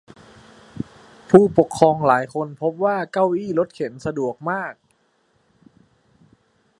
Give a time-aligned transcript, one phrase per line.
[1.29, 4.73] ผู้ปกครองหลายคนพบว่าเก้าอี้รถเข็นสะดวกมาก